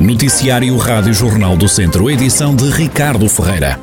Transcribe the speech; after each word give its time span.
Noticiário 0.00 0.74
Rádio 0.78 1.12
Jornal 1.12 1.58
do 1.58 1.68
Centro, 1.68 2.10
edição 2.10 2.56
de 2.56 2.70
Ricardo 2.70 3.28
Ferreira. 3.28 3.78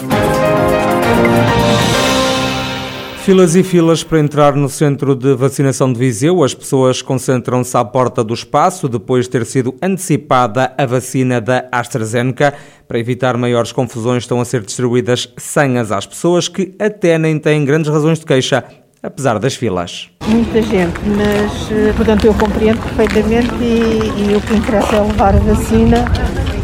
Filas 3.23 3.55
e 3.55 3.61
filas 3.61 4.03
para 4.03 4.19
entrar 4.19 4.55
no 4.55 4.67
centro 4.67 5.15
de 5.15 5.35
vacinação 5.35 5.93
de 5.93 5.99
Viseu. 5.99 6.43
As 6.43 6.55
pessoas 6.55 7.03
concentram-se 7.03 7.77
à 7.77 7.85
porta 7.85 8.23
do 8.23 8.33
espaço 8.33 8.89
depois 8.89 9.25
de 9.25 9.31
ter 9.31 9.45
sido 9.45 9.75
antecipada 9.79 10.73
a 10.75 10.87
vacina 10.87 11.39
da 11.39 11.67
AstraZeneca. 11.71 12.51
Para 12.87 12.97
evitar 12.97 13.37
maiores 13.37 13.71
confusões, 13.71 14.23
estão 14.23 14.41
a 14.41 14.45
ser 14.45 14.63
distribuídas 14.63 15.31
senhas 15.37 15.91
às 15.91 16.07
pessoas 16.07 16.47
que 16.47 16.73
até 16.79 17.19
nem 17.19 17.37
têm 17.37 17.63
grandes 17.63 17.91
razões 17.91 18.17
de 18.17 18.25
queixa 18.25 18.63
apesar 19.01 19.39
das 19.39 19.55
filas. 19.55 20.09
Muita 20.27 20.61
gente, 20.61 20.99
mas 21.05 21.71
eh, 21.71 21.93
portanto 21.95 22.25
eu 22.25 22.33
compreendo 22.33 22.81
perfeitamente 22.81 23.53
e, 23.61 24.31
e 24.31 24.35
o 24.35 24.41
que 24.41 24.55
interessa 24.55 24.95
é 24.95 25.01
levar 25.01 25.35
a 25.35 25.39
vacina 25.39 26.05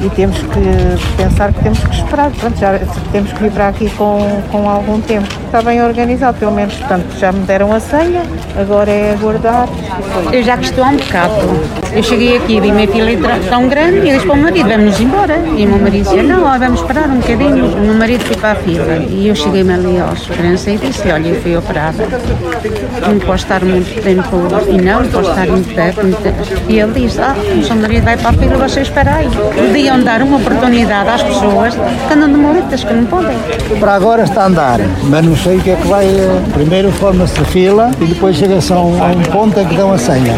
e 0.04 0.10
temos 0.10 0.38
que 0.38 1.16
pensar 1.16 1.54
que 1.54 1.64
temos 1.64 1.80
que 1.80 1.96
esperar. 1.96 2.32
Pronto, 2.32 2.60
já 2.60 2.80
temos 3.12 3.32
que 3.32 3.44
vir 3.44 3.52
para 3.52 3.70
aqui 3.70 3.90
com, 3.92 4.20
com 4.52 4.70
algum 4.70 5.00
tempo. 5.02 5.28
Está 5.46 5.62
bem 5.62 5.82
organizado, 5.82 6.38
pelo 6.38 6.52
menos, 6.52 6.76
portanto, 6.76 7.06
já 7.18 7.32
me 7.32 7.46
deram 7.46 7.72
a 7.72 7.80
senha, 7.80 8.24
agora 8.60 8.92
é 8.92 9.14
aguardar. 9.14 9.68
Eu 10.32 10.44
já 10.44 10.58
que 10.58 10.66
estou 10.66 10.84
há 10.84 10.90
um 10.90 10.98
bocado. 10.98 11.83
Eu 11.96 12.02
cheguei 12.02 12.38
aqui, 12.38 12.60
vi 12.60 12.72
minha 12.72 12.88
fila 12.88 13.12
tão 13.50 13.68
grande 13.68 14.08
e 14.08 14.14
disse 14.14 14.26
para 14.26 14.36
o 14.36 14.42
marido, 14.42 14.68
vamos 14.68 15.00
embora. 15.00 15.38
E 15.56 15.66
o 15.66 15.70
meu 15.70 15.80
marido 15.80 16.04
disse, 16.04 16.24
não, 16.24 16.60
vamos 16.60 16.82
esperar 16.82 17.08
um 17.08 17.18
bocadinho. 17.18 17.66
O 17.66 17.80
meu 17.80 17.94
marido 17.94 18.24
foi 18.26 18.36
para 18.38 18.52
a 18.54 18.56
fila 18.56 18.96
e 19.10 19.28
eu 19.28 19.36
cheguei-me 19.36 19.74
ali 19.74 20.00
à 20.00 20.16
segurança 20.16 20.72
e 20.72 20.78
disse, 20.78 21.12
olha, 21.12 21.28
eu 21.28 21.42
fui 21.42 21.56
operada. 21.56 22.04
Não 23.08 23.20
posso 23.20 23.44
estar 23.44 23.64
muito 23.64 24.02
tempo, 24.02 24.38
e 24.68 24.82
não, 24.82 25.04
posso 25.06 25.30
estar 25.30 25.48
muito 25.48 25.74
tempo. 25.76 26.02
E 26.68 26.80
ele 26.80 26.94
disse, 26.94 27.22
ah, 27.22 27.36
o 27.60 27.64
seu 27.64 27.76
marido 27.76 28.04
vai 28.04 28.18
para 28.18 28.30
a 28.30 28.34
fila, 28.34 28.58
você 28.58 28.82
espera 28.82 29.16
aí. 29.16 29.30
Podiam 29.56 30.00
dar 30.02 30.22
uma 30.22 30.38
oportunidade 30.38 31.10
às 31.10 31.22
pessoas 31.22 31.76
que 31.76 32.14
andam 32.14 32.30
de 32.30 32.38
maletas, 32.38 32.84
que 32.84 32.94
não 32.94 33.06
podem. 33.06 33.38
Para 33.80 33.94
agora 33.94 34.24
está 34.24 34.44
a 34.44 34.48
andar, 34.48 34.80
mas 35.04 35.26
não 35.26 35.36
sei 35.36 35.58
o 35.58 35.62
que 35.62 35.70
é 35.72 35.76
que 35.76 35.88
vai. 35.88 36.08
Primeiro 36.54 36.92
forma-se 36.92 37.40
a 37.40 37.46
fila 37.46 37.92
e 38.02 38.06
depois 38.06 38.36
chega-se 38.36 38.74
a 38.74 38.80
um, 38.80 39.04
a 39.04 39.08
um 39.08 39.22
ponto 39.24 39.60
em 39.60 39.68
que 39.68 39.76
dão 39.76 39.92
a 39.94 39.98
senha. 39.98 40.34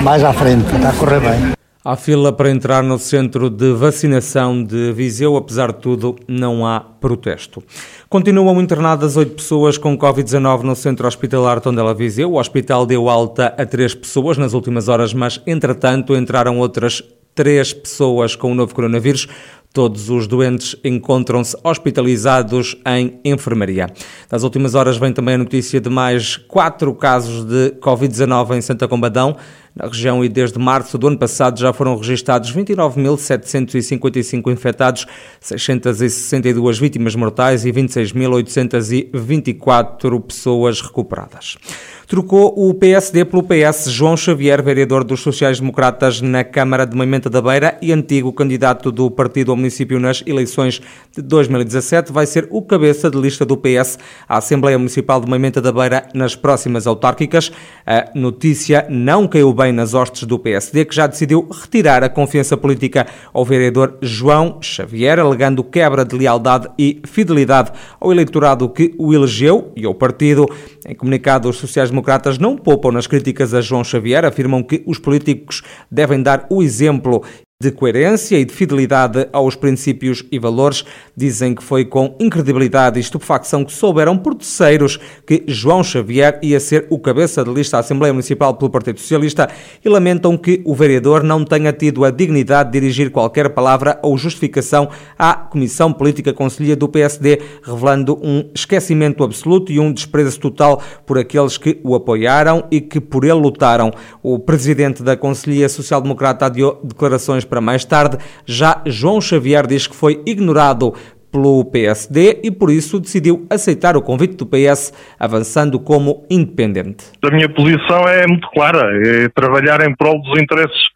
Mais 0.00 0.24
à 0.24 0.32
frente, 0.32 0.74
está 0.74 0.92
correr 0.98 1.20
bem. 1.20 1.52
Há 1.84 1.94
fila 1.94 2.32
para 2.32 2.50
entrar 2.50 2.82
no 2.82 2.98
centro 2.98 3.48
de 3.48 3.72
vacinação 3.72 4.64
de 4.64 4.92
Viseu, 4.92 5.36
apesar 5.36 5.72
de 5.72 5.78
tudo, 5.78 6.16
não 6.26 6.66
há 6.66 6.80
protesto. 6.80 7.62
Continuam 8.08 8.60
internadas 8.60 9.16
oito 9.16 9.36
pessoas 9.36 9.78
com 9.78 9.96
Covid-19 9.96 10.62
no 10.62 10.74
centro 10.74 11.06
hospitalar 11.06 11.60
Tondela 11.60 11.94
Viseu. 11.94 12.32
O 12.32 12.40
hospital 12.40 12.86
deu 12.86 13.08
alta 13.08 13.54
a 13.56 13.64
três 13.64 13.94
pessoas 13.94 14.36
nas 14.36 14.52
últimas 14.52 14.88
horas, 14.88 15.14
mas, 15.14 15.40
entretanto, 15.46 16.16
entraram 16.16 16.58
outras 16.58 17.04
três 17.36 17.72
pessoas 17.72 18.34
com 18.34 18.50
o 18.50 18.54
novo 18.54 18.74
coronavírus. 18.74 19.28
Todos 19.72 20.08
os 20.08 20.26
doentes 20.26 20.74
encontram-se 20.82 21.54
hospitalizados 21.62 22.76
em 22.86 23.20
enfermaria. 23.22 23.86
Nas 24.32 24.42
últimas 24.42 24.74
horas 24.74 24.96
vem 24.96 25.12
também 25.12 25.34
a 25.34 25.38
notícia 25.38 25.78
de 25.78 25.90
mais 25.90 26.36
quatro 26.36 26.94
casos 26.94 27.44
de 27.44 27.72
Covid-19 27.72 28.56
em 28.56 28.60
Santa 28.62 28.88
Combadão. 28.88 29.36
Na 29.76 29.86
região 29.88 30.24
e 30.24 30.28
desde 30.30 30.58
março 30.58 30.96
do 30.96 31.06
ano 31.06 31.18
passado 31.18 31.60
já 31.60 31.70
foram 31.70 31.98
registados 31.98 32.50
29.755 32.50 34.50
infectados, 34.50 35.06
662 35.38 36.78
vítimas 36.78 37.14
mortais 37.14 37.66
e 37.66 37.72
26.824 37.72 40.18
pessoas 40.22 40.80
recuperadas 40.80 41.58
trocou 42.06 42.54
o 42.56 42.72
PSD 42.72 43.24
pelo 43.24 43.42
PS. 43.42 43.90
João 43.90 44.16
Xavier, 44.16 44.62
vereador 44.62 45.02
dos 45.02 45.20
sociais-democratas 45.20 46.20
na 46.20 46.44
Câmara 46.44 46.86
de 46.86 46.96
Moimenta 46.96 47.28
da 47.28 47.42
Beira 47.42 47.76
e 47.82 47.92
antigo 47.92 48.32
candidato 48.32 48.92
do 48.92 49.10
partido 49.10 49.50
ao 49.50 49.56
município 49.56 49.98
nas 49.98 50.22
eleições 50.24 50.80
de 51.14 51.20
2017, 51.20 52.12
vai 52.12 52.26
ser 52.26 52.46
o 52.50 52.62
cabeça 52.62 53.10
de 53.10 53.18
lista 53.18 53.44
do 53.44 53.56
PS 53.56 53.98
à 54.28 54.38
Assembleia 54.38 54.78
Municipal 54.78 55.20
de 55.20 55.28
Moimenta 55.28 55.60
da 55.60 55.72
Beira 55.72 56.08
nas 56.14 56.36
próximas 56.36 56.86
autárquicas. 56.86 57.50
A 57.84 58.10
notícia 58.14 58.86
não 58.88 59.26
caiu 59.26 59.52
bem 59.52 59.65
nas 59.72 59.94
hostes 59.94 60.24
do 60.24 60.38
PSD, 60.38 60.84
que 60.84 60.94
já 60.94 61.06
decidiu 61.06 61.48
retirar 61.50 62.02
a 62.02 62.08
confiança 62.08 62.56
política 62.56 63.06
ao 63.32 63.44
vereador 63.44 63.98
João 64.00 64.58
Xavier, 64.60 65.18
alegando 65.18 65.64
quebra 65.64 66.04
de 66.04 66.16
lealdade 66.16 66.68
e 66.78 67.00
fidelidade 67.04 67.72
ao 68.00 68.12
eleitorado 68.12 68.68
que 68.68 68.94
o 68.98 69.12
elegeu 69.12 69.72
e 69.76 69.84
ao 69.84 69.94
partido. 69.94 70.46
Em 70.86 70.94
comunicado, 70.94 71.48
os 71.48 71.56
sociais-democratas 71.56 72.38
não 72.38 72.56
poupam 72.56 72.92
nas 72.92 73.06
críticas 73.06 73.54
a 73.54 73.60
João 73.60 73.84
Xavier, 73.84 74.24
afirmam 74.24 74.62
que 74.62 74.82
os 74.86 74.98
políticos 74.98 75.62
devem 75.90 76.22
dar 76.22 76.46
o 76.50 76.62
exemplo 76.62 77.22
de 77.58 77.70
coerência 77.70 78.38
e 78.38 78.44
de 78.44 78.52
fidelidade 78.52 79.28
aos 79.32 79.56
princípios 79.56 80.22
e 80.30 80.38
valores. 80.38 80.84
Dizem 81.16 81.54
que 81.54 81.64
foi 81.64 81.86
com 81.86 82.14
incredibilidade 82.20 82.98
e 82.98 83.00
estupefacção 83.00 83.64
que 83.64 83.72
souberam 83.72 84.18
por 84.18 84.34
terceiros 84.34 85.00
que 85.26 85.42
João 85.48 85.82
Xavier 85.82 86.38
ia 86.42 86.60
ser 86.60 86.86
o 86.90 86.98
cabeça 86.98 87.42
de 87.42 87.50
lista 87.50 87.78
à 87.78 87.80
Assembleia 87.80 88.12
Municipal 88.12 88.52
pelo 88.52 88.70
Partido 88.70 89.00
Socialista 89.00 89.48
e 89.82 89.88
lamentam 89.88 90.36
que 90.36 90.60
o 90.66 90.74
vereador 90.74 91.22
não 91.22 91.46
tenha 91.46 91.72
tido 91.72 92.04
a 92.04 92.10
dignidade 92.10 92.70
de 92.70 92.78
dirigir 92.78 93.10
qualquer 93.10 93.48
palavra 93.48 93.98
ou 94.02 94.18
justificação 94.18 94.90
à 95.18 95.32
Comissão 95.32 95.94
Política 95.94 96.34
Conselhia 96.34 96.76
do 96.76 96.86
PSD, 96.86 97.40
revelando 97.62 98.20
um 98.22 98.50
esquecimento 98.54 99.24
absoluto 99.24 99.72
e 99.72 99.80
um 99.80 99.90
desprezo 99.90 100.38
total 100.38 100.82
por 101.06 101.16
aqueles 101.18 101.56
que 101.56 101.80
o 101.82 101.94
apoiaram 101.94 102.64
e 102.70 102.82
que 102.82 103.00
por 103.00 103.24
ele 103.24 103.32
lutaram. 103.32 103.90
O 104.22 104.38
presidente 104.38 105.02
da 105.02 105.16
Conselhia 105.16 105.70
Social 105.70 106.02
Democrata 106.02 106.44
adiou 106.44 106.78
declarações 106.84 107.45
para 107.46 107.60
mais 107.60 107.84
tarde. 107.84 108.18
Já 108.44 108.82
João 108.86 109.20
Xavier 109.20 109.66
diz 109.66 109.86
que 109.86 109.96
foi 109.96 110.22
ignorado 110.26 110.94
pelo 111.30 111.64
PSD 111.66 112.40
e 112.42 112.50
por 112.50 112.70
isso 112.70 112.98
decidiu 112.98 113.46
aceitar 113.50 113.96
o 113.96 114.02
convite 114.02 114.36
do 114.36 114.46
PS, 114.46 114.92
avançando 115.18 115.78
como 115.78 116.24
independente. 116.30 117.12
A 117.22 117.30
minha 117.30 117.48
posição 117.48 118.08
é 118.08 118.26
muito 118.26 118.48
clara, 118.50 118.88
é 119.06 119.28
trabalhar 119.28 119.86
em 119.86 119.94
prol 119.94 120.20
dos 120.22 120.40
interesses 120.40 120.86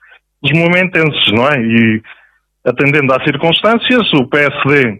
dos 0.43 0.53
momentenses, 0.53 1.33
não 1.33 1.47
é? 1.47 1.61
E 1.61 2.03
atendendo 2.65 3.12
às 3.12 3.22
circunstâncias, 3.25 4.12
o 4.15 4.27
PSD, 4.27 4.99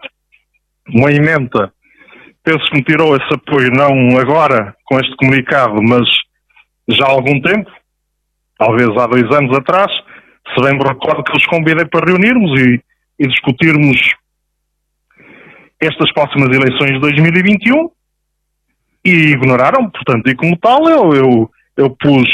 uma 0.95 1.11
emenda, 1.11 1.73
penso 2.45 2.65
que 2.71 2.77
me 2.77 2.85
tirou 2.85 3.17
esse 3.17 3.35
apoio 3.35 3.71
não 3.71 4.19
agora 4.19 4.75
com 4.85 4.99
este 4.99 5.15
comunicado, 5.17 5.83
mas 5.83 6.07
já 6.89 7.07
há 7.07 7.11
algum 7.11 7.41
tempo, 7.41 7.71
talvez 8.59 8.89
há 8.97 9.07
dois 9.07 9.25
anos 9.35 9.57
atrás, 9.57 9.91
se 10.55 10.63
bem 10.63 10.79
me 10.79 10.85
recordo 10.85 11.25
que 11.25 11.37
os 11.37 11.47
convidei 11.47 11.85
para 11.87 12.07
reunirmos 12.07 12.61
e, 12.61 12.81
e 13.19 13.27
discutirmos 13.27 13.99
estas 15.81 16.13
próximas 16.13 16.49
eleições 16.55 16.93
de 16.93 17.01
2021 17.01 17.91
e 19.05 19.11
ignoraram, 19.33 19.89
portanto, 19.91 20.29
e 20.29 20.35
como 20.35 20.57
tal 20.59 20.89
eu, 20.89 21.15
eu, 21.15 21.51
eu 21.77 21.91
pus, 21.91 22.29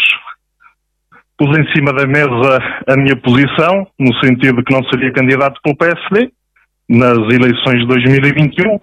pus 1.39 1.59
em 1.59 1.73
cima 1.73 1.93
da 1.93 2.07
mesa 2.07 2.59
a 2.89 2.97
minha 2.97 3.17
posição, 3.17 3.87
no 3.99 4.13
sentido 4.25 4.57
de 4.57 4.65
que 4.65 4.75
não 4.75 4.83
seria 4.91 5.13
candidato 5.13 5.61
pelo 5.63 5.77
PSD 5.77 6.33
nas 6.89 7.19
eleições 7.19 7.81
de 7.81 7.87
2021, 7.87 8.81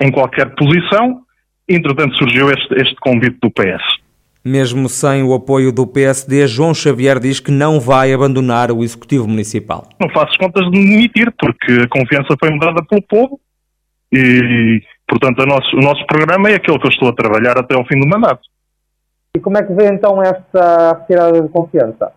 em 0.00 0.10
qualquer 0.10 0.54
posição, 0.54 1.22
entretanto 1.68 2.16
surgiu 2.16 2.50
este, 2.50 2.74
este 2.76 2.96
convite 2.96 3.38
do 3.42 3.50
PS. 3.50 3.97
Mesmo 4.48 4.88
sem 4.88 5.22
o 5.22 5.34
apoio 5.34 5.70
do 5.70 5.86
PSD, 5.86 6.46
João 6.46 6.72
Xavier 6.72 7.20
diz 7.20 7.38
que 7.38 7.50
não 7.50 7.78
vai 7.78 8.14
abandonar 8.14 8.72
o 8.72 8.82
Executivo 8.82 9.28
Municipal. 9.28 9.86
Não 10.00 10.08
faço 10.08 10.38
contas 10.38 10.64
de 10.70 10.70
demitir, 10.70 11.30
porque 11.38 11.82
a 11.82 11.88
confiança 11.88 12.34
foi 12.40 12.48
mudada 12.48 12.82
pelo 12.88 13.02
povo 13.02 13.38
e, 14.10 14.80
portanto, 15.06 15.44
nosso, 15.44 15.76
o 15.76 15.80
nosso 15.80 16.06
programa 16.06 16.48
é 16.48 16.54
aquele 16.54 16.78
que 16.78 16.86
eu 16.86 16.90
estou 16.90 17.10
a 17.10 17.12
trabalhar 17.12 17.58
até 17.58 17.74
ao 17.74 17.84
fim 17.84 18.00
do 18.00 18.08
mandato. 18.08 18.40
E 19.36 19.38
como 19.38 19.58
é 19.58 19.62
que 19.62 19.74
vê 19.74 19.86
então 19.92 20.22
esta 20.22 20.98
retirada 21.00 21.42
de 21.42 21.48
confiança? 21.50 22.10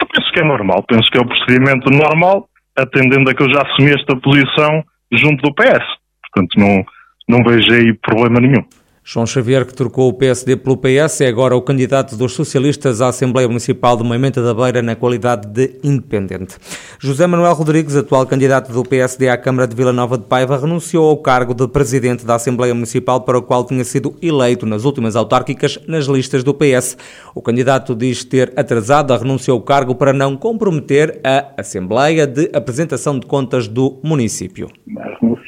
Eu 0.00 0.06
penso 0.06 0.32
que 0.32 0.40
é 0.40 0.44
normal, 0.44 0.82
penso 0.88 1.10
que 1.10 1.18
é 1.18 1.20
o 1.20 1.28
procedimento 1.28 1.90
normal, 1.90 2.48
atendendo 2.74 3.28
a 3.28 3.34
que 3.34 3.42
eu 3.42 3.52
já 3.52 3.60
assumi 3.60 3.90
esta 3.90 4.16
posição 4.16 4.82
junto 5.12 5.42
do 5.42 5.54
PS. 5.54 5.84
Portanto, 6.22 6.56
não, 6.56 6.82
não 7.28 7.44
vejo 7.44 7.70
aí 7.70 7.92
problema 7.92 8.40
nenhum. 8.40 8.64
João 9.02 9.26
Xavier, 9.26 9.64
que 9.64 9.74
trocou 9.74 10.08
o 10.08 10.12
PSD 10.12 10.56
pelo 10.56 10.76
PS, 10.76 11.22
é 11.22 11.28
agora 11.28 11.56
o 11.56 11.62
candidato 11.62 12.16
dos 12.16 12.34
socialistas 12.34 13.00
à 13.00 13.08
Assembleia 13.08 13.48
Municipal 13.48 13.96
de 13.96 14.04
Moimenta 14.04 14.42
da 14.42 14.52
Beira 14.52 14.82
na 14.82 14.94
qualidade 14.94 15.48
de 15.48 15.78
independente. 15.82 16.56
José 16.98 17.26
Manuel 17.26 17.54
Rodrigues, 17.54 17.96
atual 17.96 18.26
candidato 18.26 18.70
do 18.72 18.84
PSD 18.84 19.28
à 19.28 19.38
Câmara 19.38 19.66
de 19.66 19.74
Vila 19.74 19.92
Nova 19.92 20.18
de 20.18 20.24
Paiva, 20.24 20.58
renunciou 20.58 21.08
ao 21.08 21.16
cargo 21.16 21.54
de 21.54 21.66
presidente 21.66 22.26
da 22.26 22.34
Assembleia 22.34 22.74
Municipal 22.74 23.22
para 23.22 23.38
o 23.38 23.42
qual 23.42 23.64
tinha 23.64 23.84
sido 23.84 24.14
eleito 24.22 24.66
nas 24.66 24.84
últimas 24.84 25.16
autárquicas 25.16 25.78
nas 25.88 26.04
listas 26.04 26.44
do 26.44 26.52
PS. 26.52 26.96
O 27.34 27.40
candidato 27.40 27.94
diz 27.94 28.22
ter 28.22 28.52
atrasado 28.54 29.12
a 29.12 29.16
renúncia 29.16 29.50
ao 29.50 29.62
cargo 29.62 29.94
para 29.94 30.12
não 30.12 30.36
comprometer 30.36 31.20
a 31.24 31.46
Assembleia 31.58 32.26
de 32.26 32.50
apresentação 32.52 33.18
de 33.18 33.26
contas 33.26 33.66
do 33.66 33.98
município 34.04 34.68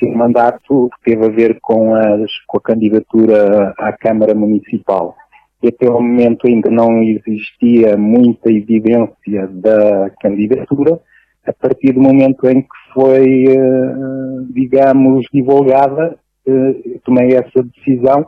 o 0.07 0.19
mandato 0.19 0.91
teve 1.05 1.25
a 1.25 1.29
ver 1.29 1.59
com, 1.61 1.95
as, 1.95 2.31
com 2.47 2.59
a 2.59 2.61
candidatura 2.61 3.52
à 3.79 3.93
Câmara 3.93 4.35
Municipal. 4.35 5.15
E 5.63 5.69
até 5.69 5.89
o 5.89 6.01
momento 6.01 6.47
ainda 6.47 6.71
não 6.71 7.03
existia 7.03 7.97
muita 7.97 8.51
evidência 8.51 9.47
da 9.49 10.11
candidatura, 10.21 11.01
a 11.47 11.53
partir 11.53 11.93
do 11.93 12.01
momento 12.01 12.49
em 12.49 12.63
que 12.63 12.69
foi, 12.93 13.45
uh, 13.49 14.53
digamos, 14.53 15.25
divulgada, 15.33 16.17
uh, 16.47 17.01
tomei 17.05 17.35
essa 17.35 17.63
decisão, 17.63 18.27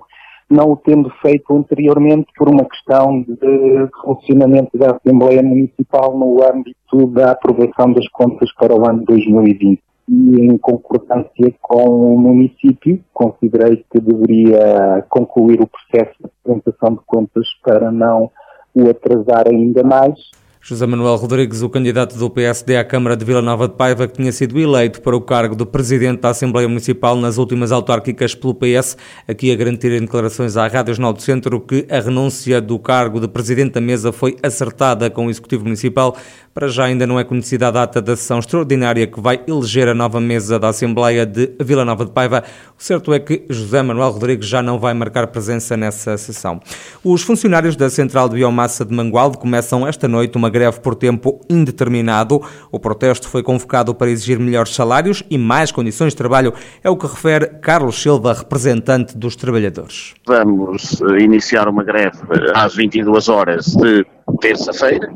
não 0.50 0.72
o 0.72 0.76
tendo 0.76 1.10
feito 1.22 1.56
anteriormente 1.56 2.26
por 2.36 2.48
uma 2.48 2.64
questão 2.64 3.22
de 3.22 3.88
funcionamento 4.04 4.76
da 4.78 4.96
Assembleia 4.96 5.42
Municipal 5.42 6.16
no 6.16 6.42
âmbito 6.44 7.06
da 7.08 7.32
aprovação 7.32 7.92
das 7.92 8.06
contas 8.08 8.52
para 8.54 8.74
o 8.74 8.88
ano 8.88 9.04
2020 9.04 9.83
e 10.08 10.40
em 10.40 10.58
concordância 10.58 11.54
com 11.60 12.14
o 12.14 12.18
município, 12.18 13.02
considerei 13.12 13.84
que 13.90 14.00
deveria 14.00 15.04
concluir 15.08 15.60
o 15.60 15.66
processo 15.66 16.14
de 16.20 16.30
apresentação 16.42 16.94
de 16.94 17.00
contas 17.06 17.46
para 17.62 17.90
não 17.90 18.30
o 18.74 18.88
atrasar 18.88 19.48
ainda 19.48 19.82
mais. 19.82 20.18
José 20.66 20.86
Manuel 20.86 21.16
Rodrigues, 21.16 21.60
o 21.60 21.68
candidato 21.68 22.16
do 22.16 22.30
PSD 22.30 22.78
à 22.78 22.84
Câmara 22.86 23.14
de 23.14 23.22
Vila 23.22 23.42
Nova 23.42 23.68
de 23.68 23.74
Paiva, 23.74 24.08
que 24.08 24.14
tinha 24.14 24.32
sido 24.32 24.58
eleito 24.58 25.02
para 25.02 25.14
o 25.14 25.20
cargo 25.20 25.54
de 25.54 25.66
Presidente 25.66 26.22
da 26.22 26.30
Assembleia 26.30 26.66
Municipal 26.66 27.16
nas 27.16 27.36
últimas 27.36 27.70
autárquicas 27.70 28.34
pelo 28.34 28.54
PS, 28.54 28.96
aqui 29.28 29.52
a 29.52 29.56
garantir 29.56 29.92
em 29.92 30.00
declarações 30.00 30.56
à 30.56 30.66
Rádio 30.66 30.94
Jornal 30.94 31.12
do 31.12 31.20
Centro 31.20 31.60
que 31.60 31.86
a 31.90 32.00
renúncia 32.00 32.62
do 32.62 32.78
cargo 32.78 33.20
de 33.20 33.28
Presidente 33.28 33.74
da 33.74 33.80
Mesa 33.82 34.10
foi 34.10 34.38
acertada 34.42 35.10
com 35.10 35.26
o 35.26 35.30
Executivo 35.30 35.64
Municipal. 35.64 36.16
Para 36.54 36.68
já 36.68 36.84
ainda 36.84 37.04
não 37.04 37.18
é 37.18 37.24
conhecida 37.24 37.66
a 37.66 37.70
data 37.72 38.00
da 38.00 38.14
sessão 38.14 38.38
extraordinária 38.38 39.08
que 39.08 39.20
vai 39.20 39.40
eleger 39.44 39.88
a 39.88 39.94
nova 39.94 40.20
mesa 40.20 40.56
da 40.56 40.68
Assembleia 40.68 41.26
de 41.26 41.50
Vila 41.60 41.84
Nova 41.84 42.04
de 42.04 42.12
Paiva. 42.12 42.44
O 42.78 42.82
certo 42.82 43.12
é 43.12 43.18
que 43.18 43.44
José 43.50 43.82
Manuel 43.82 44.10
Rodrigues 44.10 44.46
já 44.46 44.62
não 44.62 44.78
vai 44.78 44.94
marcar 44.94 45.26
presença 45.26 45.76
nessa 45.76 46.16
sessão. 46.16 46.60
Os 47.02 47.22
funcionários 47.22 47.74
da 47.74 47.90
Central 47.90 48.28
de 48.28 48.36
Biomassa 48.36 48.84
de 48.84 48.94
Mangualde 48.94 49.36
começam 49.36 49.84
esta 49.84 50.06
noite 50.06 50.38
uma 50.38 50.48
greve 50.48 50.78
por 50.78 50.94
tempo 50.94 51.40
indeterminado. 51.50 52.40
O 52.70 52.78
protesto 52.78 53.28
foi 53.28 53.42
convocado 53.42 53.92
para 53.92 54.08
exigir 54.08 54.38
melhores 54.38 54.76
salários 54.76 55.24
e 55.28 55.36
mais 55.36 55.72
condições 55.72 56.10
de 56.10 56.16
trabalho, 56.16 56.54
é 56.84 56.88
o 56.88 56.96
que 56.96 57.08
refere 57.08 57.46
Carlos 57.60 58.00
Silva, 58.00 58.32
representante 58.32 59.18
dos 59.18 59.34
trabalhadores. 59.34 60.14
Vamos 60.24 61.02
eh, 61.02 61.18
iniciar 61.18 61.66
uma 61.68 61.82
greve 61.82 62.16
às 62.54 62.76
22 62.76 63.28
horas 63.28 63.66
de 63.66 64.06
terça-feira 64.40 65.12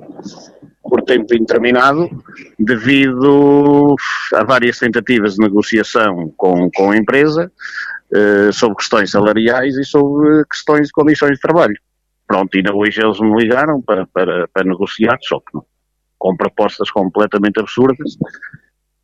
por 0.88 1.02
tempo 1.02 1.34
indeterminado, 1.34 2.08
devido 2.58 3.94
a 4.34 4.44
várias 4.44 4.78
tentativas 4.78 5.34
de 5.34 5.40
negociação 5.40 6.32
com, 6.36 6.70
com 6.74 6.90
a 6.90 6.96
empresa 6.96 7.50
eh, 8.14 8.50
sobre 8.52 8.76
questões 8.76 9.10
salariais 9.10 9.76
e 9.76 9.84
sobre 9.84 10.44
questões 10.46 10.86
de 10.86 10.92
condições 10.92 11.32
de 11.32 11.40
trabalho. 11.40 11.76
Pronto, 12.26 12.56
ainda 12.56 12.74
hoje 12.74 13.02
eles 13.02 13.20
me 13.20 13.34
ligaram 13.36 13.80
para, 13.82 14.06
para, 14.06 14.48
para 14.48 14.64
negociar, 14.64 15.18
só 15.22 15.38
que 15.40 15.54
não, 15.54 15.64
com 16.18 16.36
propostas 16.36 16.90
completamente 16.90 17.60
absurdas. 17.60 18.16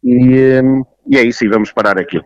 E, 0.03 0.61
hum, 0.63 0.85
e 1.07 1.17
é 1.17 1.23
isso, 1.23 1.45
e 1.45 1.49
vamos 1.49 1.73
parar 1.73 1.99
aquilo. 1.99 2.25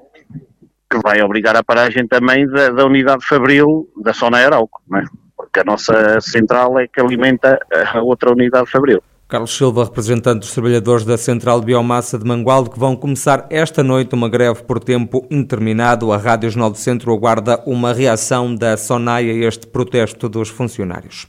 Que 0.90 0.98
vai 1.02 1.20
obrigar 1.20 1.56
a 1.56 1.62
paragem 1.62 2.06
também 2.06 2.46
da, 2.46 2.70
da 2.70 2.86
unidade 2.86 3.24
Fabril 3.26 3.88
da 4.02 4.12
Sona 4.12 4.38
Arauco, 4.38 4.82
não 4.88 4.98
é? 4.98 5.04
porque 5.38 5.60
a 5.60 5.64
nossa 5.64 6.20
central 6.20 6.78
é 6.78 6.88
que 6.88 7.00
alimenta 7.00 7.58
a 7.92 8.02
outra 8.02 8.32
unidade 8.32 8.70
Fabril. 8.70 9.02
Carlos 9.28 9.54
Silva, 9.54 9.84
representante 9.84 10.38
dos 10.38 10.52
trabalhadores 10.52 11.04
da 11.04 11.18
Central 11.18 11.60
de 11.60 11.66
Biomassa 11.66 12.18
de 12.18 12.24
Mangualde, 12.24 12.70
que 12.70 12.78
vão 12.78 12.96
começar 12.96 13.46
esta 13.50 13.82
noite 13.82 14.14
uma 14.14 14.26
greve 14.26 14.62
por 14.62 14.80
tempo 14.80 15.26
indeterminado. 15.30 16.10
A 16.10 16.16
Rádio 16.16 16.48
Jornal 16.48 16.70
do 16.70 16.78
Centro 16.78 17.12
aguarda 17.12 17.62
uma 17.66 17.92
reação 17.92 18.54
da 18.54 18.74
SONAI 18.74 19.28
a 19.28 19.34
este 19.46 19.66
protesto 19.66 20.30
dos 20.30 20.48
funcionários. 20.48 21.26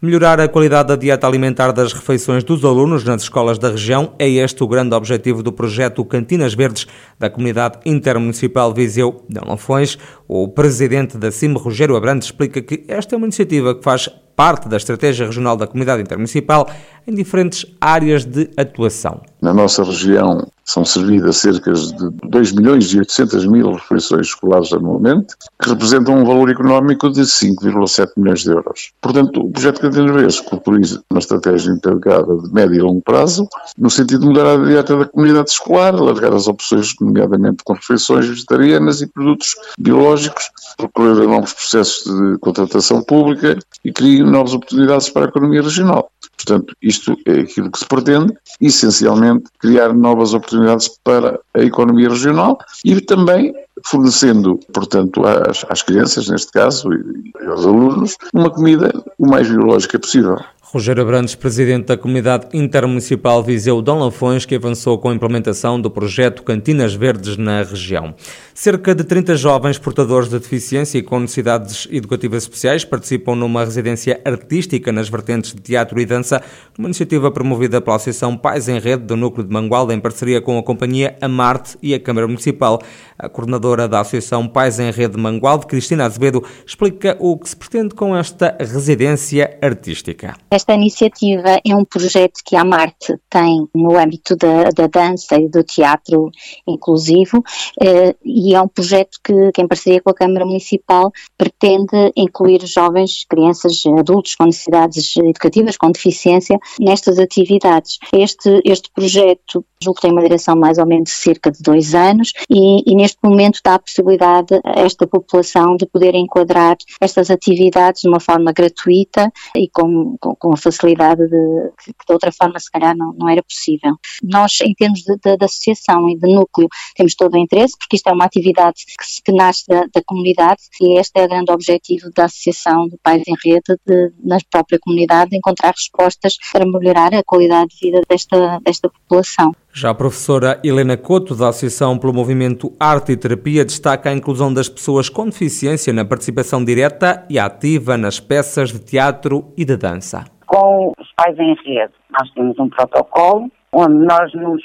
Melhorar 0.00 0.40
a 0.40 0.48
qualidade 0.48 0.88
da 0.88 0.96
dieta 0.96 1.26
alimentar 1.26 1.72
das 1.72 1.92
refeições 1.92 2.42
dos 2.42 2.64
alunos 2.64 3.04
nas 3.04 3.22
escolas 3.22 3.58
da 3.58 3.70
região 3.70 4.14
é 4.18 4.26
este 4.26 4.64
o 4.64 4.66
grande 4.66 4.94
objetivo 4.94 5.42
do 5.42 5.52
projeto 5.52 6.02
Cantinas 6.06 6.54
Verdes 6.54 6.86
da 7.18 7.28
Comunidade 7.28 7.80
Intermunicipal 7.84 8.72
Viseu 8.72 9.24
de 9.28 9.40
Lanfões. 9.46 9.98
O 10.26 10.48
presidente 10.48 11.18
da 11.18 11.30
CIM, 11.30 11.52
Rogério 11.52 11.96
Abrantes, 11.96 12.28
explica 12.28 12.62
que 12.62 12.84
esta 12.88 13.14
é 13.14 13.16
uma 13.16 13.26
iniciativa 13.26 13.74
que 13.74 13.82
faz 13.84 14.08
parte 14.36 14.68
da 14.68 14.76
estratégia 14.76 15.26
regional 15.26 15.56
da 15.56 15.66
Comunidade 15.66 16.02
Intermunicipal 16.02 16.68
em 17.06 17.14
diferentes 17.14 17.64
áreas 17.80 18.24
de 18.24 18.50
atuação. 18.56 19.20
Na 19.40 19.54
nossa 19.54 19.84
região 19.84 20.46
são 20.64 20.84
servidas 20.84 21.36
cerca 21.36 21.72
de 21.72 22.10
2 22.28 22.52
milhões 22.52 22.92
e 22.92 22.98
800 22.98 23.46
mil 23.46 23.72
refeições 23.74 24.26
escolares 24.26 24.72
anualmente, 24.72 25.34
que 25.62 25.68
representam 25.68 26.18
um 26.18 26.24
valor 26.24 26.50
económico 26.50 27.08
de 27.08 27.20
5,7 27.20 28.10
milhões 28.16 28.40
de 28.40 28.50
euros. 28.50 28.92
Portanto, 29.00 29.40
o 29.40 29.50
projeto 29.52 29.88
Verde 29.88 30.42
conclui 30.42 30.82
uma 31.08 31.20
estratégia 31.20 31.70
integrada 31.70 32.36
de 32.36 32.52
médio 32.52 32.74
e 32.74 32.82
longo 32.82 33.00
prazo, 33.00 33.48
no 33.78 33.88
sentido 33.88 34.22
de 34.22 34.26
mudar 34.26 34.54
a 34.54 34.64
dieta 34.64 34.96
da 34.96 35.04
comunidade 35.04 35.50
escolar, 35.50 35.94
alargar 35.94 36.32
as 36.32 36.48
opções, 36.48 36.94
nomeadamente 37.00 37.62
com 37.64 37.74
refeições 37.74 38.26
vegetarianas 38.26 39.00
e 39.00 39.06
produtos 39.06 39.54
biológicos, 39.78 40.50
procurar 40.76 41.14
novos 41.14 41.52
processos 41.52 42.12
de 42.12 42.38
contratação 42.38 43.02
pública 43.04 43.56
e 43.84 43.92
criar 43.92 44.24
novas 44.24 44.54
oportunidades 44.54 45.08
para 45.10 45.26
a 45.26 45.28
economia 45.28 45.62
regional. 45.62 46.10
Portanto, 46.36 46.74
isto 46.82 46.95
é 47.26 47.40
aquilo 47.40 47.70
que 47.70 47.78
se 47.78 47.86
pretende, 47.86 48.32
essencialmente 48.60 49.44
criar 49.58 49.92
novas 49.92 50.34
oportunidades 50.34 50.88
para 51.02 51.38
a 51.54 51.60
economia 51.60 52.08
regional 52.08 52.58
e 52.84 53.00
também 53.00 53.54
fornecendo, 53.84 54.58
portanto, 54.72 55.22
às, 55.26 55.64
às 55.68 55.82
crianças, 55.82 56.28
neste 56.28 56.50
caso, 56.50 56.88
e 56.92 57.46
aos 57.46 57.66
alunos, 57.66 58.16
uma 58.32 58.50
comida 58.50 58.92
o 59.18 59.28
mais 59.28 59.48
biológica 59.48 59.98
possível. 59.98 60.38
Rogério 60.72 61.00
Abrantes, 61.00 61.36
presidente 61.36 61.86
da 61.86 61.96
Comunidade 61.96 62.48
Intermunicipal 62.52 63.40
Viseu 63.40 63.80
Dom 63.80 64.00
Lanfões, 64.00 64.44
que 64.44 64.56
avançou 64.56 64.98
com 64.98 65.08
a 65.08 65.14
implementação 65.14 65.80
do 65.80 65.88
projeto 65.88 66.42
Cantinas 66.42 66.92
Verdes 66.92 67.36
na 67.36 67.62
região. 67.62 68.14
Cerca 68.52 68.92
de 68.92 69.04
30 69.04 69.36
jovens 69.36 69.78
portadores 69.78 70.28
de 70.28 70.38
deficiência 70.38 70.98
e 70.98 71.02
com 71.02 71.20
necessidades 71.20 71.86
educativas 71.88 72.42
especiais 72.42 72.84
participam 72.84 73.36
numa 73.36 73.64
residência 73.64 74.20
artística 74.24 74.90
nas 74.90 75.08
vertentes 75.08 75.54
de 75.54 75.60
teatro 75.60 76.00
e 76.00 76.04
dança, 76.04 76.42
uma 76.76 76.88
iniciativa 76.88 77.30
promovida 77.30 77.80
pela 77.80 77.96
Associação 77.96 78.36
Pais 78.36 78.68
em 78.68 78.80
Rede 78.80 79.04
do 79.04 79.16
Núcleo 79.16 79.46
de 79.46 79.52
Mangualda, 79.52 79.94
em 79.94 80.00
parceria 80.00 80.40
com 80.40 80.58
a 80.58 80.64
companhia 80.64 81.16
Amarte 81.20 81.78
e 81.80 81.94
a 81.94 82.00
Câmara 82.00 82.26
Municipal. 82.26 82.82
A 83.16 83.28
coordenadora 83.28 83.86
da 83.86 84.00
Associação 84.00 84.48
Pais 84.48 84.80
em 84.80 84.90
Rede 84.90 85.14
de 85.14 85.20
Mangualde, 85.20 85.66
Cristina 85.66 86.06
Azevedo, 86.06 86.42
explica 86.66 87.16
o 87.20 87.38
que 87.38 87.48
se 87.48 87.56
pretende 87.56 87.94
com 87.94 88.16
esta 88.16 88.56
residência 88.58 89.56
artística. 89.62 90.34
Esta 90.56 90.72
iniciativa 90.72 91.60
é 91.62 91.76
um 91.76 91.84
projeto 91.84 92.40
que 92.42 92.56
a 92.56 92.64
Marte 92.64 93.14
tem 93.28 93.68
no 93.74 93.94
âmbito 93.98 94.34
da, 94.34 94.70
da 94.70 94.86
dança 94.86 95.36
e 95.36 95.50
do 95.50 95.62
teatro 95.62 96.30
inclusivo 96.66 97.44
eh, 97.78 98.16
e 98.24 98.54
é 98.54 98.62
um 98.62 98.66
projeto 98.66 99.18
que, 99.22 99.52
que, 99.52 99.60
em 99.60 99.68
parceria 99.68 100.00
com 100.00 100.08
a 100.08 100.14
Câmara 100.14 100.46
Municipal, 100.46 101.12
pretende 101.58 102.12
incluir 102.16 102.64
jovens, 102.66 103.24
crianças, 103.28 103.82
adultos 103.98 104.34
com 104.34 104.44
necessidades 104.44 105.16
educativas, 105.16 105.76
com 105.76 105.90
deficiência, 105.90 106.58
nestas 106.78 107.18
atividades. 107.18 107.98
Este, 108.12 108.60
este 108.64 108.90
projeto 108.90 109.64
julgo 109.82 109.96
que 109.96 110.02
tem 110.02 110.12
uma 110.12 110.22
direção 110.22 110.56
mais 110.56 110.78
ou 110.78 110.86
menos 110.86 111.10
de 111.10 111.16
cerca 111.16 111.50
de 111.50 111.60
dois 111.62 111.94
anos 111.94 112.32
e, 112.48 112.90
e, 112.90 112.96
neste 112.96 113.18
momento 113.22 113.60
dá 113.64 113.74
a 113.74 113.78
possibilidade 113.78 114.58
a 114.64 114.80
esta 114.80 115.06
população 115.06 115.76
de 115.76 115.86
poder 115.86 116.14
enquadrar 116.14 116.76
estas 117.00 117.30
atividades 117.30 118.02
de 118.02 118.08
uma 118.08 118.20
forma 118.20 118.52
gratuita 118.52 119.30
e 119.54 119.68
com, 119.68 120.16
com, 120.18 120.34
com 120.34 120.52
a 120.54 120.56
facilidade 120.56 121.22
de, 121.28 121.70
que 121.78 122.06
de 122.06 122.12
outra 122.12 122.32
forma 122.32 122.58
se 122.58 122.70
calhar 122.70 122.96
não, 122.96 123.12
não 123.12 123.28
era 123.28 123.42
possível. 123.42 123.96
Nós, 124.22 124.60
em 124.62 124.74
termos 124.74 125.00
de, 125.00 125.16
de, 125.16 125.36
de, 125.36 125.44
associação 125.44 126.08
e 126.08 126.16
de 126.16 126.26
núcleo, 126.26 126.68
temos 126.94 127.14
todo 127.14 127.34
o 127.34 127.38
interesse 127.38 127.76
porque 127.78 127.96
isto 127.96 128.08
é 128.08 128.12
uma 128.12 128.24
atividade 128.24 128.84
que, 128.86 129.22
que 129.24 129.32
nasce 129.32 129.64
da, 129.68 129.82
da, 129.92 130.02
comunidade 130.04 130.62
e 130.80 130.98
este 130.98 131.20
é 131.20 131.24
o 131.24 131.28
grande 131.28 131.45
objetivo 131.52 132.10
da 132.14 132.24
Associação 132.24 132.88
de 132.88 132.96
Pais 133.02 133.22
em 133.26 133.34
Rede 133.44 133.76
de, 133.86 134.12
na 134.22 134.38
própria 134.50 134.78
comunidade, 134.80 135.36
encontrar 135.36 135.70
respostas 135.70 136.36
para 136.52 136.66
melhorar 136.66 137.14
a 137.14 137.22
qualidade 137.24 137.68
de 137.68 137.86
vida 137.86 138.00
desta, 138.08 138.58
desta 138.64 138.88
população. 138.88 139.52
Já 139.72 139.90
a 139.90 139.94
professora 139.94 140.60
Helena 140.64 140.96
Couto, 140.96 141.34
da 141.34 141.48
Associação 141.48 141.98
pelo 141.98 142.12
Movimento 142.12 142.72
Arte 142.80 143.12
e 143.12 143.16
Terapia, 143.16 143.64
destaca 143.64 144.10
a 144.10 144.14
inclusão 144.14 144.52
das 144.52 144.68
pessoas 144.68 145.08
com 145.08 145.26
deficiência 145.26 145.92
na 145.92 146.04
participação 146.04 146.64
direta 146.64 147.26
e 147.28 147.38
ativa 147.38 147.96
nas 147.96 148.18
peças 148.18 148.72
de 148.72 148.78
teatro 148.78 149.52
e 149.56 149.64
de 149.64 149.76
dança. 149.76 150.24
Com 150.46 150.92
os 150.98 151.12
pais 151.16 151.38
em 151.38 151.54
rede, 151.64 151.92
nós 152.10 152.30
temos 152.32 152.58
um 152.58 152.68
protocolo 152.68 153.50
onde 153.72 154.06
nós 154.06 154.32
nos 154.32 154.62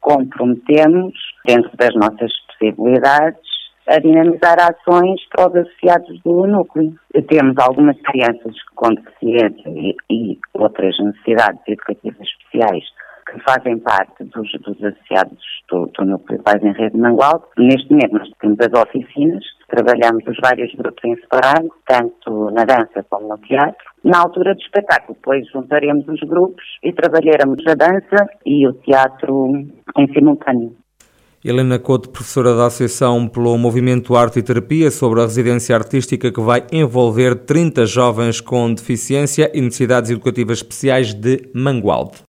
comprometemos, 0.00 1.12
dentro 1.44 1.70
das 1.76 1.94
nossas 1.96 2.30
possibilidades, 2.46 3.40
a 3.88 3.98
dinamizar 3.98 4.56
ações 4.60 5.20
para 5.30 5.48
os 5.48 5.56
associados 5.56 6.20
do 6.22 6.46
núcleo. 6.46 6.94
Temos 7.28 7.56
algumas 7.58 8.00
crianças 8.02 8.54
com 8.74 8.88
deficiência 8.94 9.68
e, 9.68 9.96
e 10.10 10.38
outras 10.54 10.96
necessidades 10.98 11.60
educativas 11.66 12.26
especiais 12.26 12.84
que 13.30 13.40
fazem 13.40 13.78
parte 13.78 14.24
dos, 14.24 14.50
dos 14.60 14.84
associados 14.84 15.38
do, 15.70 15.86
do 15.86 16.04
Núcleo 16.04 16.42
Pais 16.42 16.62
em 16.62 16.72
Rede 16.72 16.94
de 16.94 17.00
Mangualde. 17.00 17.44
Neste 17.56 17.90
momento 17.90 18.12
nós 18.12 18.30
temos 18.40 18.58
as 18.60 18.80
oficinas, 18.80 19.44
trabalhamos 19.68 20.24
os 20.26 20.36
vários 20.42 20.74
grupos 20.74 21.04
em 21.04 21.16
separado, 21.16 21.70
tanto 21.86 22.50
na 22.50 22.64
dança 22.64 23.04
como 23.08 23.28
no 23.28 23.38
teatro, 23.38 23.84
na 24.04 24.20
altura 24.20 24.54
do 24.54 24.60
espetáculo. 24.60 25.14
Depois 25.14 25.48
juntaremos 25.50 26.06
os 26.08 26.20
grupos 26.20 26.64
e 26.82 26.92
trabalharemos 26.92 27.62
a 27.66 27.74
dança 27.74 28.28
e 28.44 28.66
o 28.66 28.72
teatro 28.74 29.50
em 29.96 30.12
simultâneo. 30.12 30.76
Helena 31.44 31.76
Couto, 31.76 32.08
professora 32.08 32.54
da 32.54 32.66
Associação 32.66 33.26
pelo 33.26 33.58
Movimento 33.58 34.14
Arte 34.14 34.38
e 34.38 34.42
Terapia, 34.42 34.92
sobre 34.92 35.20
a 35.20 35.24
residência 35.24 35.74
artística 35.74 36.30
que 36.30 36.40
vai 36.40 36.64
envolver 36.70 37.34
30 37.34 37.84
jovens 37.84 38.40
com 38.40 38.72
deficiência 38.72 39.50
e 39.52 39.60
necessidades 39.60 40.12
educativas 40.12 40.58
especiais 40.58 41.12
de 41.12 41.48
Mangualde. 41.52 42.12